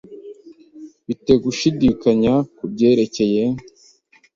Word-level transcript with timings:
Mfite 1.01 1.31
gushidikanya 1.43 2.33
kubyerekeye. 2.57 3.43